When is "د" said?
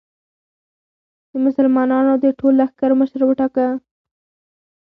1.29-1.31, 2.23-2.25